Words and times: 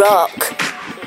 Rock 0.00 0.54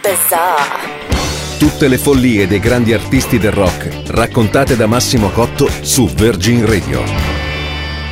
Bazaar. 0.04 1.57
Tutte 1.57 1.88
le 1.88 1.97
follie 1.97 2.45
dei 2.45 2.59
grandi 2.59 2.93
artisti 2.93 3.39
del 3.39 3.51
rock, 3.51 4.04
raccontate 4.09 4.75
da 4.75 4.85
Massimo 4.85 5.31
Cotto 5.31 5.67
su 5.81 6.08
Virgin 6.09 6.64
Radio. 6.64 7.01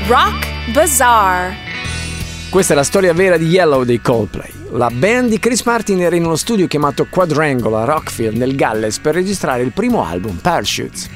Rock 0.07 0.71
Bazaar. 0.71 1.53
Questa 2.49 2.73
è 2.73 2.75
la 2.75 2.81
storia 2.81 3.13
vera 3.13 3.37
di 3.37 3.45
Yellow 3.45 3.83
dei 3.83 4.01
Coldplay. 4.01 4.49
La 4.71 4.89
band 4.91 5.29
di 5.29 5.37
Chris 5.37 5.61
Martin 5.65 6.01
era 6.01 6.15
in 6.15 6.25
uno 6.25 6.35
studio 6.35 6.65
chiamato 6.65 7.05
Quadrangle 7.07 7.77
a 7.77 7.83
Rockfield, 7.83 8.35
nel 8.35 8.55
Galles, 8.55 8.97
per 8.97 9.13
registrare 9.13 9.61
il 9.61 9.73
primo 9.73 10.03
album, 10.03 10.37
Parachutes. 10.37 11.07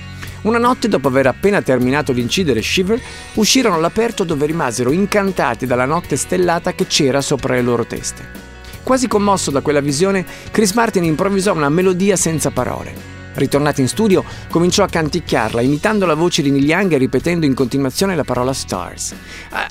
Una 0.43 0.59
notte, 0.59 0.87
dopo 0.87 1.07
aver 1.07 1.25
appena 1.25 1.63
terminato 1.63 2.13
di 2.13 2.21
incidere 2.21 2.61
Shiver, 2.61 3.01
uscirono 3.33 3.77
all'aperto 3.77 4.25
dove 4.25 4.45
rimasero 4.45 4.91
incantati 4.91 5.65
dalla 5.65 5.85
notte 5.85 6.17
stellata 6.17 6.73
che 6.73 6.85
c'era 6.85 7.19
sopra 7.19 7.55
le 7.55 7.63
loro 7.63 7.83
teste. 7.87 8.44
Quasi 8.85 9.07
commosso 9.07 9.49
da 9.49 9.61
quella 9.61 9.79
visione, 9.81 10.23
Chris 10.51 10.73
Martin 10.73 11.03
improvvisò 11.05 11.55
una 11.55 11.69
melodia 11.69 12.15
senza 12.15 12.51
parole. 12.51 12.93
Ritornato 13.33 13.81
in 13.81 13.87
studio, 13.87 14.23
cominciò 14.51 14.83
a 14.83 14.87
canticchiarla, 14.87 15.59
imitando 15.61 16.05
la 16.05 16.13
voce 16.13 16.43
di 16.43 16.51
Neil 16.51 16.65
Young 16.65 16.93
e 16.93 16.97
ripetendo 16.99 17.47
in 17.47 17.55
continuazione 17.55 18.15
la 18.15 18.23
parola 18.23 18.53
Stars. 18.53 19.15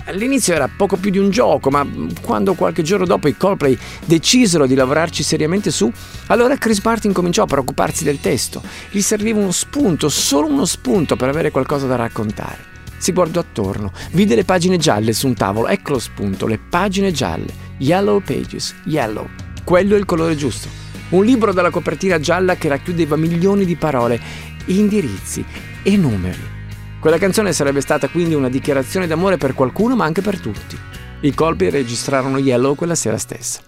All'inizio 0.07 0.53
era 0.53 0.69
poco 0.69 0.97
più 0.97 1.13
di 1.13 1.19
un 1.19 1.31
gioco, 1.31 1.71
ma 1.71 1.87
quando 2.23 2.55
qualche 2.55 2.83
giorno 2.83 3.07
dopo 3.07 3.29
i 3.29 3.37
Coldplay 3.37 3.79
decisero 4.05 4.67
di 4.67 4.75
lavorarci 4.75 5.23
seriamente 5.23 5.71
su, 5.71 5.89
allora 6.27 6.57
Chris 6.57 6.81
Martin 6.83 7.13
cominciò 7.13 7.45
a 7.45 7.47
preoccuparsi 7.47 8.03
del 8.03 8.21
testo. 8.21 8.61
Gli 8.91 9.01
serviva 9.01 9.39
uno 9.39 9.53
spunto, 9.53 10.09
solo 10.09 10.49
uno 10.49 10.65
spunto 10.65 11.15
per 11.15 11.29
avere 11.29 11.53
qualcosa 11.53 11.87
da 11.87 11.95
raccontare. 11.95 12.73
Si 12.99 13.13
guardò 13.13 13.39
attorno, 13.39 13.93
vide 14.11 14.35
le 14.35 14.45
pagine 14.45 14.77
gialle 14.77 15.13
su 15.13 15.29
un 15.29 15.35
tavolo, 15.35 15.69
ecco 15.69 15.93
lo 15.93 15.99
spunto, 16.01 16.49
le 16.49 16.59
pagine 16.59 17.13
gialle. 17.13 17.64
Yellow 17.85 18.21
Pages, 18.21 18.75
yellow. 18.85 19.29
Quello 19.63 19.95
è 19.95 19.99
il 19.99 20.07
colore 20.07 20.37
giusto. 20.37 20.69
Un 21.11 21.23
libro 21.23 21.53
dalla 21.53 21.69
copertina 21.69 22.19
gialla 22.19 22.57
che 22.57 22.69
racchiudeva 22.69 23.15
milioni 23.15 23.67
di 23.67 23.77
parole, 23.77 24.19
indirizzi 24.67 25.45
e 25.83 25.95
numeri. 25.95 26.53
Quella 26.99 27.19
canzone 27.19 27.53
sarebbe 27.53 27.83
stata 27.83 28.09
quindi 28.09 28.33
una 28.33 28.49
dichiarazione 28.49 29.07
d'amore 29.07 29.37
per 29.37 29.53
qualcuno 29.53 29.95
ma 29.97 30.07
anche 30.07 30.23
per 30.23 30.41
tutti. 30.41 30.79
I 31.21 31.35
colpi 31.35 31.69
registrarono 31.69 32.39
Yellow 32.39 32.75
quella 32.75 32.95
sera 32.95 33.19
stessa. 33.19 33.61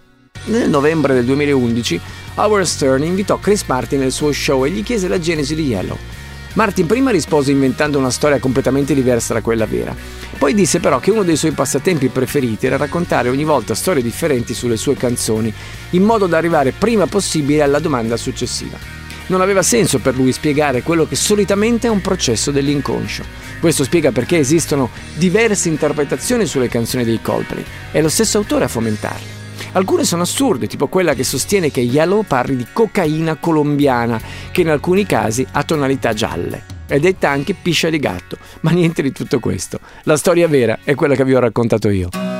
Nel 0.47 0.71
novembre 0.71 1.13
del 1.13 1.27
2011, 1.27 2.01
Howard 2.37 2.65
Stern 2.65 3.03
invitò 3.03 3.39
Chris 3.39 3.65
Martin 3.67 3.99
nel 3.99 4.13
suo 4.13 4.33
show 4.33 4.65
e 4.65 4.71
gli 4.71 4.83
chiese 4.83 5.09
la 5.09 5.19
genesi 5.19 5.55
di 5.55 5.67
Yellow. 5.67 5.99
Martin 6.57 6.87
prima 6.87 7.11
rispose 7.11 7.51
inventando 7.51 7.99
una 7.99 8.11
storia 8.11 8.39
completamente 8.39 8.95
diversa 8.95 9.35
da 9.35 9.43
quella 9.43 9.67
vera. 9.67 9.95
Poi 10.39 10.55
disse 10.55 10.81
però 10.81 10.99
che 11.01 11.11
uno 11.11 11.23
dei 11.23 11.37
suoi 11.37 11.51
passatempi 11.51 12.09
preferiti 12.09 12.65
era 12.65 12.79
raccontare 12.79 13.29
ogni 13.29 13.45
volta 13.45 13.75
storie 13.75 14.03
differenti 14.03 14.55
sulle 14.55 14.79
sue 14.79 14.95
canzoni, 14.95 15.53
in 15.91 16.03
modo 16.03 16.27
da 16.27 16.39
arrivare 16.39 16.73
prima 16.73 17.07
possibile 17.07 17.61
alla 17.61 17.79
domanda 17.79 18.17
successiva. 18.17 18.79
Non 19.27 19.43
aveva 19.43 19.63
senso 19.63 19.99
per 19.99 20.17
lui 20.17 20.33
spiegare 20.33 20.83
quello 20.83 21.07
che 21.07 21.15
solitamente 21.15 21.89
è 21.89 21.91
un 21.91 22.01
processo 22.01 22.51
dell'inconscio. 22.51 23.23
Questo 23.61 23.85
spiega 23.85 24.11
perché 24.11 24.39
esistono 24.39 24.89
diverse 25.15 25.69
interpretazioni 25.69 26.47
sulle 26.47 26.69
canzoni 26.69 27.05
dei 27.05 27.21
Coldplay. 27.21 27.65
È 27.91 28.01
lo 28.01 28.09
stesso 28.09 28.39
autore 28.39 28.65
a 28.65 28.69
fomentarle. 28.69 29.46
Alcune 29.73 30.05
sono 30.05 30.23
assurde, 30.23 30.67
tipo 30.67 30.87
quella 30.87 31.15
che 31.15 31.25
sostiene 31.25 31.71
che 31.71 31.81
Yellow 31.81 32.23
parli 32.23 32.57
di 32.57 32.67
cocaina 32.73 33.37
colombiana, 33.37 34.21
che 34.51 34.63
in 34.63 34.71
alcuni 34.71 35.07
casi 35.07 35.47
ha 35.53 35.63
tonalità 35.63 36.13
gialle. 36.13 36.75
È 36.87 36.99
detta 36.99 37.31
anche 37.31 37.55
piscia 37.55 37.91
di 37.91 37.99
gatto, 37.99 38.39
ma 38.61 38.71
niente 38.71 39.03
di 39.03 39.13
tutto 39.13 39.41
questo. 39.41 39.81
La 40.05 40.17
storia 40.17 40.49
vera 40.49 40.79
è 40.85 40.95
quella 40.95 41.15
che 41.15 41.25
vi 41.25 41.35
ho 41.35 41.41
raccontato 41.41 41.89
io. 41.89 42.36